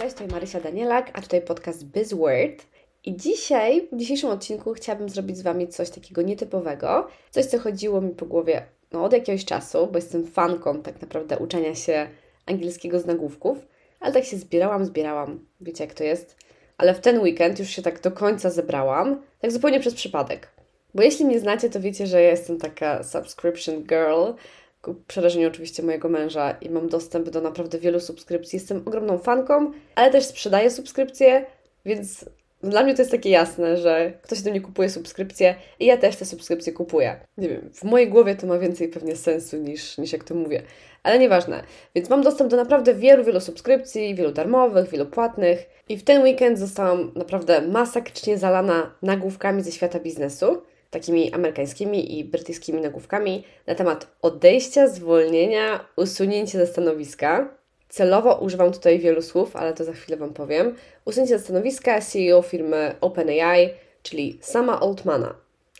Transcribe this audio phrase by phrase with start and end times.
[0.00, 2.66] cześć, to Marysia Danielak, a tutaj podcast BizWord.
[3.04, 8.00] I dzisiaj, w dzisiejszym odcinku chciałabym zrobić z Wami coś takiego nietypowego, coś, co chodziło
[8.00, 12.08] mi po głowie no, od jakiegoś czasu, bo jestem fanką tak naprawdę uczenia się
[12.46, 13.58] angielskiego z nagłówków,
[14.00, 16.36] ale tak się zbierałam, zbierałam, wiecie jak to jest,
[16.78, 20.48] ale w ten weekend już się tak do końca zebrałam, tak zupełnie przez przypadek.
[20.94, 24.32] Bo jeśli mnie znacie, to wiecie, że ja jestem taka subscription girl,
[24.82, 28.56] ku przerażeniu oczywiście mojego męża i mam dostęp do naprawdę wielu subskrypcji.
[28.56, 31.46] Jestem ogromną fanką, ale też sprzedaję subskrypcje,
[31.84, 32.24] więc
[32.62, 36.16] dla mnie to jest takie jasne, że ktoś do mnie kupuje subskrypcje i ja też
[36.16, 37.20] te subskrypcje kupuję.
[37.38, 40.62] Nie wiem, w mojej głowie to ma więcej pewnie sensu niż, niż jak to mówię,
[41.02, 41.62] ale nieważne.
[41.94, 46.22] Więc mam dostęp do naprawdę wielu, wielu subskrypcji, wielu darmowych, wielu płatnych i w ten
[46.22, 53.74] weekend zostałam naprawdę masakrycznie zalana nagłówkami ze świata biznesu takimi amerykańskimi i brytyjskimi nagłówkami na
[53.74, 57.54] temat odejścia, zwolnienia, usunięcia ze stanowiska.
[57.88, 60.76] Celowo używam tutaj wielu słów, ale to za chwilę Wam powiem.
[61.04, 63.70] Usunięcie ze stanowiska CEO firmy OpenAI,
[64.02, 65.34] czyli sama Altmana.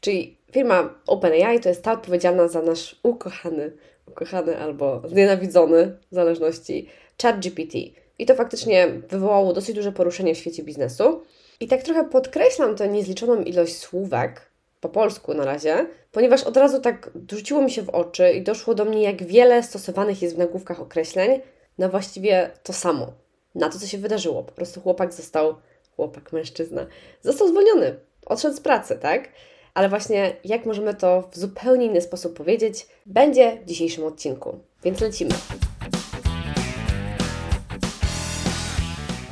[0.00, 3.72] Czyli firma OpenAI to jest ta odpowiedzialna za nasz ukochany,
[4.08, 6.88] ukochany albo znienawidzony, w zależności,
[7.22, 7.74] ChatGPT.
[8.18, 11.22] I to faktycznie wywołało dosyć duże poruszenie w świecie biznesu.
[11.60, 14.50] I tak trochę podkreślam tę niezliczoną ilość słówek,
[14.86, 18.74] po polsku na razie, ponieważ od razu tak rzuciło mi się w oczy i doszło
[18.74, 21.40] do mnie, jak wiele stosowanych jest w nagłówkach określeń
[21.78, 23.12] na właściwie to samo,
[23.54, 24.42] na to, co się wydarzyło.
[24.42, 25.54] Po prostu chłopak został,
[25.96, 26.86] chłopak, mężczyzna,
[27.22, 29.28] został zwolniony, odszedł z pracy, tak?
[29.74, 34.58] Ale właśnie jak możemy to w zupełnie inny sposób powiedzieć, będzie w dzisiejszym odcinku.
[34.84, 35.30] Więc lecimy.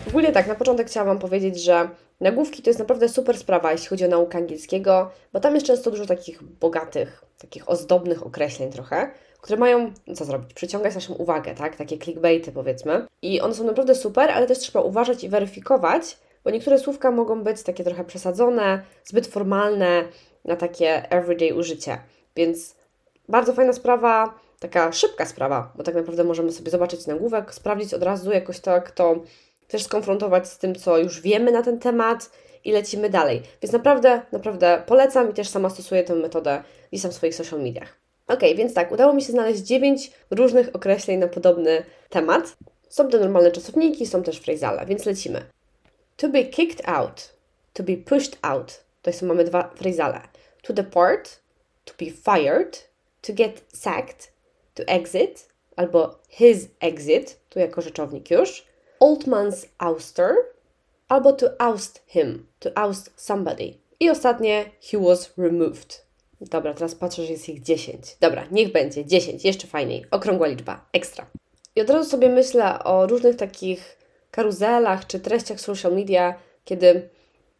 [0.08, 1.88] Ogólnie tak, na początek chciałam Wam powiedzieć, że
[2.20, 5.90] nagłówki to jest naprawdę super sprawa, jeśli chodzi o naukę angielskiego, bo tam jest często
[5.90, 11.76] dużo takich bogatych, takich ozdobnych określeń trochę, które mają, co zrobić, przyciągać naszą uwagę, tak?
[11.76, 13.06] Takie clickbaity powiedzmy.
[13.22, 17.42] I one są naprawdę super, ale też trzeba uważać i weryfikować, bo niektóre słówka mogą
[17.42, 20.04] być takie trochę przesadzone, zbyt formalne
[20.44, 21.98] na takie everyday użycie.
[22.36, 22.76] Więc
[23.28, 28.02] bardzo fajna sprawa, taka szybka sprawa, bo tak naprawdę możemy sobie zobaczyć nagłówek, sprawdzić od
[28.02, 29.16] razu jakoś tak to
[29.68, 32.30] też skonfrontować z tym, co już wiemy na ten temat
[32.64, 33.42] i lecimy dalej.
[33.62, 37.62] Więc naprawdę, naprawdę polecam i też sama stosuję tę metodę gdzieś tam w swoich social
[37.62, 37.98] mediach.
[38.28, 42.56] Ok, więc tak, udało mi się znaleźć 9 różnych określeń na podobny temat.
[42.88, 45.44] Są to normalne czasowniki, są też frazale, więc lecimy.
[46.16, 47.34] To be kicked out,
[47.72, 48.84] to be pushed out.
[49.02, 50.20] To są mamy dwa frazale.
[50.62, 51.40] To depart,
[51.84, 52.88] to be fired,
[53.20, 54.32] to get sacked,
[54.74, 58.64] to exit, albo his exit, tu jako rzeczownik już
[59.04, 60.34] Oldman's ouster
[61.08, 63.74] albo to oust him, to oust somebody.
[64.00, 66.04] I ostatnie, he was removed.
[66.40, 68.16] Dobra, teraz patrzę, że jest ich 10.
[68.20, 70.04] Dobra, niech będzie 10, jeszcze fajniej.
[70.10, 71.26] Okrągła liczba, ekstra.
[71.76, 73.98] I od razu sobie myślę o różnych takich
[74.30, 76.34] karuzelach czy treściach social media,
[76.64, 77.08] kiedy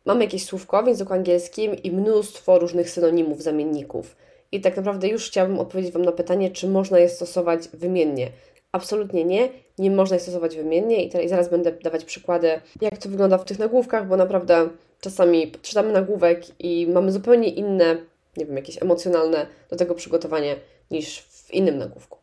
[0.05, 4.17] mamy jakieś słówko w języku angielskim i mnóstwo różnych synonimów, zamienników.
[4.53, 8.31] I tak naprawdę już chciałabym odpowiedzieć Wam na pytanie, czy można je stosować wymiennie.
[8.73, 9.49] Absolutnie nie.
[9.79, 13.59] Nie można je stosować wymiennie i, zaraz będę dawać przykłady, jak to wygląda w tych
[13.59, 14.69] nagłówkach, bo naprawdę
[15.01, 17.97] czasami czytamy nagłówek i mamy zupełnie inne,
[18.37, 20.57] nie wiem, jakieś emocjonalne do tego przygotowanie
[20.91, 22.19] niż w innym nagłówku.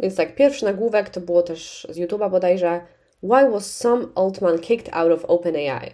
[0.00, 2.80] Więc tak, pierwszy nagłówek to było też z YouTube'a bodajże
[3.22, 5.92] Why was some old man kicked out of OpenAI?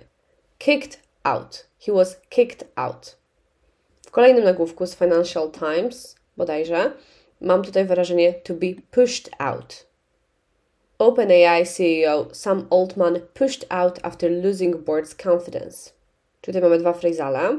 [0.58, 1.66] Kicked out.
[1.78, 3.16] He was kicked out.
[4.06, 6.92] W kolejnym nagłówku z Financial Times bodajże
[7.40, 9.86] mam tutaj wyrażenie to be pushed out.
[10.98, 15.90] OpenAI CEO Sam Altman pushed out after losing board's confidence.
[16.40, 17.58] Tutaj mamy dwa frazale.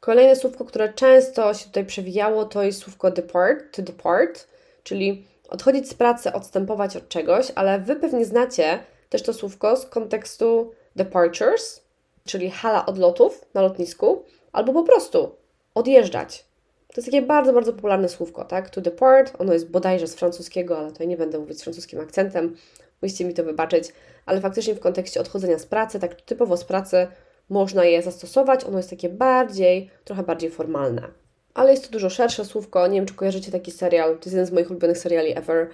[0.00, 4.48] Kolejne słówko, które często się tutaj przewijało, to jest słówko depart, to depart,
[4.82, 8.78] czyli odchodzić z pracy, odstępować od czegoś, ale Wy pewnie znacie
[9.08, 11.80] też to słówko z kontekstu departures,
[12.24, 15.36] czyli hala odlotów na lotnisku, albo po prostu
[15.74, 16.44] odjeżdżać.
[16.92, 18.70] To jest takie bardzo, bardzo popularne słówko, tak?
[18.70, 22.56] To depart, ono jest bodajże z francuskiego, ale tutaj nie będę mówić z francuskim akcentem,
[23.02, 23.92] musicie mi to wybaczyć,
[24.26, 27.06] ale faktycznie w kontekście odchodzenia z pracy, tak typowo z pracy,
[27.48, 31.08] można je zastosować, ono jest takie bardziej, trochę bardziej formalne.
[31.54, 34.46] Ale jest to dużo szersze słówko, nie wiem czy kojarzycie taki serial, to jest jeden
[34.46, 35.68] z moich ulubionych seriali ever,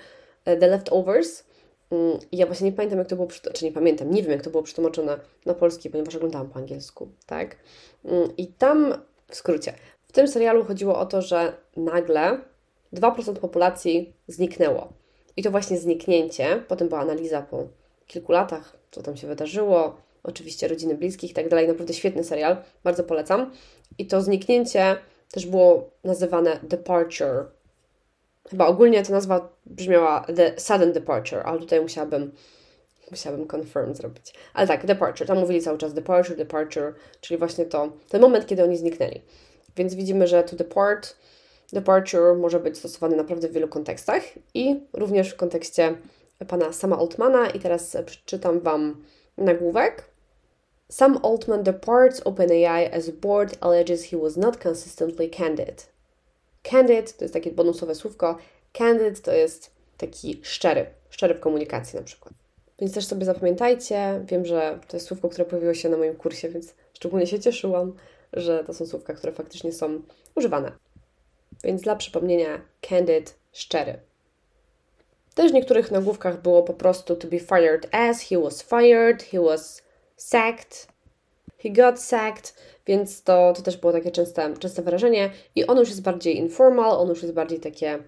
[0.44, 1.44] e, The Leftovers.
[1.90, 4.50] Mm, ja właśnie nie pamiętam, jak to było, czy nie pamiętam, nie wiem, jak to
[4.50, 7.56] było przetłumaczone na polski, ponieważ oglądałam po angielsku, tak?
[8.04, 8.94] Mm, I tam,
[9.28, 9.72] w skrócie,
[10.08, 12.38] w tym serialu chodziło o to, że nagle
[12.94, 14.92] 2% populacji zniknęło.
[15.36, 17.66] I to właśnie zniknięcie, potem była analiza po
[18.06, 21.68] kilku latach, co tam się wydarzyło, oczywiście rodziny bliskich i tak dalej.
[21.68, 23.52] Naprawdę świetny serial, bardzo polecam.
[23.98, 24.96] I to zniknięcie
[25.30, 27.44] też było nazywane departure.
[28.50, 32.32] Chyba ogólnie ta nazwa brzmiała the sudden departure, ale tutaj musiałabym
[33.10, 34.34] Musiałabym confirm zrobić.
[34.54, 35.26] Ale tak, departure.
[35.26, 39.20] Tam mówili cały czas departure, departure, czyli właśnie to, ten moment, kiedy oni zniknęli.
[39.78, 41.16] Więc widzimy, że to depart,
[41.72, 44.22] departure może być stosowany naprawdę w wielu kontekstach
[44.54, 45.94] i również w kontekście
[46.48, 47.50] pana Sama Altmana.
[47.50, 49.04] I teraz przeczytam Wam
[49.36, 50.04] nagłówek.
[50.88, 55.86] Sam Altman departs OpenAI as board alleges he was not consistently candid.
[56.62, 58.38] Candid to jest takie bonusowe słówko.
[58.72, 62.34] Candid to jest taki szczery, szczery w komunikacji na przykład.
[62.78, 64.24] Więc też sobie zapamiętajcie.
[64.24, 67.92] Wiem, że to jest słówko, które pojawiło się na moim kursie, więc szczególnie się cieszyłam,
[68.32, 70.02] że to są słówka, które faktycznie są
[70.34, 70.72] używane.
[71.64, 73.98] Więc dla przypomnienia, candid, szczery.
[75.34, 79.40] Też w niektórych nagłówkach było po prostu to be fired as, he was fired, he
[79.40, 79.82] was
[80.16, 80.88] sacked,
[81.58, 82.54] he got sacked,
[82.86, 86.90] więc to, to też było takie częste, częste wyrażenie i ono już jest bardziej informal,
[86.90, 87.98] ono już jest bardziej takie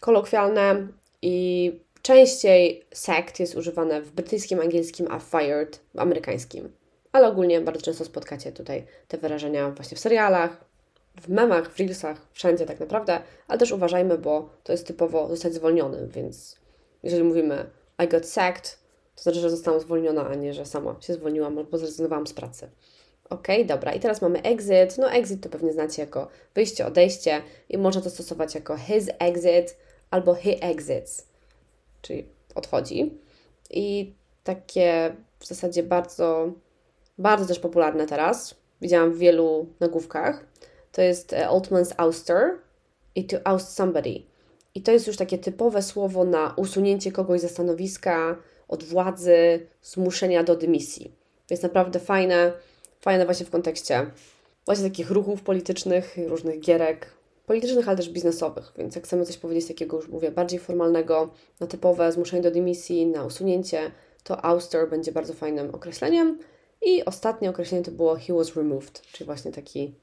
[0.00, 0.88] kolokwialne
[1.22, 6.72] i częściej sacked jest używane w brytyjskim, angielskim, a fired w amerykańskim.
[7.18, 10.64] Ale ogólnie bardzo często spotkacie tutaj te wyrażenia właśnie w serialach,
[11.20, 15.54] w memach, w reelsach, wszędzie tak naprawdę, ale też uważajmy, bo to jest typowo zostać
[15.54, 16.56] zwolnionym, więc
[17.02, 17.70] jeżeli mówimy
[18.04, 18.78] I got sacked,
[19.16, 22.70] to znaczy, że zostałam zwolniona, a nie, że sama się zwolniłam albo zrezygnowałam z pracy.
[23.30, 23.92] Ok, dobra.
[23.92, 24.98] I teraz mamy exit.
[24.98, 29.76] No exit to pewnie znacie jako wyjście, odejście i można to stosować jako his exit
[30.10, 31.26] albo he exits,
[32.02, 33.18] czyli odchodzi.
[33.70, 36.52] I takie w zasadzie bardzo,
[37.18, 38.54] bardzo też popularne teraz.
[38.80, 40.46] Widziałam w wielu nagłówkach.
[40.92, 42.50] To jest e, Altman's ouster
[43.14, 44.22] i to oust somebody.
[44.74, 48.36] I to jest już takie typowe słowo na usunięcie kogoś ze stanowiska,
[48.68, 51.12] od władzy, zmuszenia do dymisji.
[51.50, 52.52] Jest naprawdę fajne,
[53.00, 54.06] fajne właśnie w kontekście
[54.68, 57.06] właśnie takich ruchów politycznych, różnych gierek,
[57.46, 58.72] politycznych, ale też biznesowych.
[58.78, 61.30] Więc jak chcemy coś powiedzieć takiego, już mówię, bardziej formalnego,
[61.60, 63.90] na typowe zmuszenie do dymisji, na usunięcie,
[64.24, 66.38] to ouster będzie bardzo fajnym określeniem.
[66.82, 69.94] I ostatnie określenie to było he was removed, czyli właśnie taki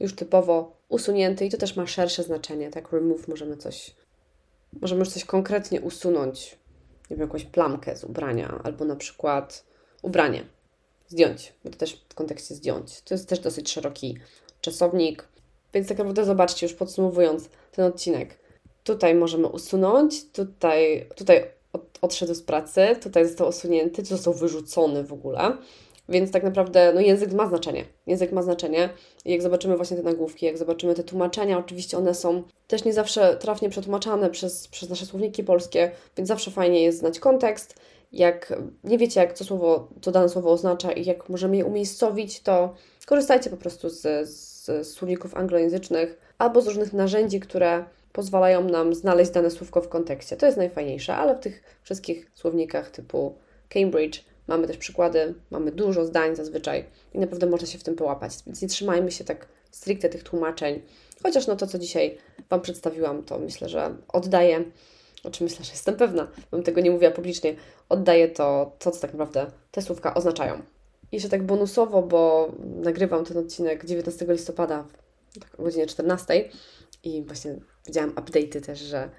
[0.00, 2.92] już typowo usunięty i to też ma szersze znaczenie, tak?
[2.92, 3.94] Remove możemy coś,
[4.80, 6.58] możemy już coś konkretnie usunąć,
[7.10, 9.64] nie wiem, jakąś plamkę z ubrania, albo na przykład
[10.02, 10.46] ubranie
[11.08, 13.02] zdjąć, bo to też w kontekście zdjąć.
[13.02, 14.18] To jest też dosyć szeroki
[14.60, 15.28] czasownik,
[15.74, 18.38] więc tak naprawdę zobaczcie, już podsumowując ten odcinek.
[18.84, 21.50] Tutaj możemy usunąć, tutaj, tutaj
[22.00, 25.56] odszedł z pracy, tutaj został usunięty, tu został wyrzucony w ogóle.
[26.08, 27.84] Więc tak naprawdę no, język ma znaczenie.
[28.06, 28.88] Język ma znaczenie.
[29.24, 33.36] Jak zobaczymy właśnie te nagłówki, jak zobaczymy te tłumaczenia, oczywiście one są też nie zawsze
[33.36, 37.74] trafnie przetłumaczane przez, przez nasze słowniki polskie, więc zawsze fajnie jest znać kontekst.
[38.12, 42.40] Jak nie wiecie, jak to słowo, to dane słowo oznacza i jak możemy je umiejscowić,
[42.40, 42.74] to
[43.06, 49.30] korzystajcie po prostu z, z słowników anglojęzycznych albo z różnych narzędzi, które pozwalają nam znaleźć
[49.30, 50.36] dane słówko w kontekście.
[50.36, 53.34] To jest najfajniejsze, ale w tych wszystkich słownikach typu
[53.68, 58.32] Cambridge Mamy też przykłady, mamy dużo zdań zazwyczaj i naprawdę można się w tym połapać.
[58.46, 60.82] Więc nie trzymajmy się tak stricte tych tłumaczeń.
[61.22, 62.18] Chociaż no to, co dzisiaj
[62.50, 64.64] Wam przedstawiłam, to myślę, że oddaję,
[65.24, 67.54] o czym myślę, że jestem pewna, bym tego nie mówiła publicznie,
[67.88, 70.54] oddaję to, to, co tak naprawdę te słówka oznaczają.
[71.12, 74.84] I jeszcze tak bonusowo, bo nagrywam ten odcinek 19 listopada
[75.40, 76.48] tak o godzinie 14
[77.04, 77.56] i właśnie
[77.86, 79.10] widziałam update'y też, że,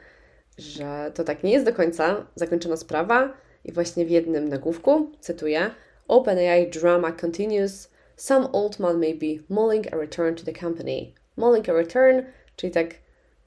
[0.58, 3.34] że to tak nie jest do końca zakończona sprawa,
[3.66, 5.72] i właśnie w jednym nagłówku, cytuję,
[6.08, 7.90] OpenAI drama continues.
[8.16, 11.14] Some old man may be mulling a return to the company.
[11.38, 12.22] Mulling a return,
[12.56, 12.88] czyli tak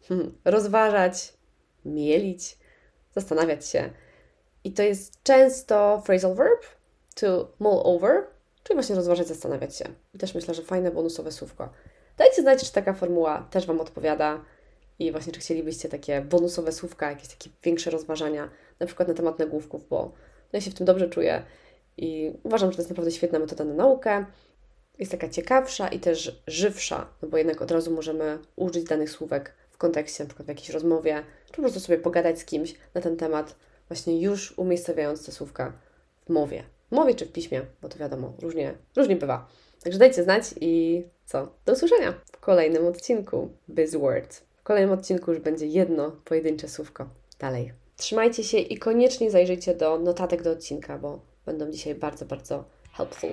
[0.08, 1.32] hmm, rozważać,
[1.84, 2.58] mielić,
[3.14, 3.90] zastanawiać się.
[4.64, 6.62] I to jest często phrasal verb
[7.14, 8.24] to mull over,
[8.62, 9.84] czyli właśnie rozważać, zastanawiać się.
[10.14, 11.68] I też myślę, że fajne bonusowe słówko.
[12.16, 14.44] Dajcie znać, czy taka formuła też Wam odpowiada
[14.98, 19.38] i właśnie czy chcielibyście takie bonusowe słówka, jakieś takie większe rozważania, na przykład na temat
[19.38, 20.12] nagłówków, bo
[20.52, 21.42] ja się w tym dobrze czuję
[21.96, 24.24] i uważam, że to jest naprawdę świetna metoda na naukę.
[24.98, 29.54] Jest taka ciekawsza i też żywsza, no bo jednak od razu możemy użyć danych słówek
[29.70, 33.00] w kontekście, na przykład w jakiejś rozmowie, czy po prostu sobie pogadać z kimś na
[33.00, 33.56] ten temat,
[33.88, 35.72] właśnie już umiejscowiając te słówka
[36.26, 36.64] w mowie.
[36.88, 39.48] W mowie czy w piśmie, bo to wiadomo, różnie, różnie bywa.
[39.82, 41.48] Także dajcie znać i co?
[41.66, 44.36] Do usłyszenia w kolejnym odcinku BizWord.
[44.56, 47.08] W kolejnym odcinku już będzie jedno pojedyncze słówko.
[47.38, 47.87] Dalej.
[47.98, 53.30] Trzymajcie się i koniecznie zajrzyjcie do notatek do odcinka, bo będą dzisiaj bardzo, bardzo helpful.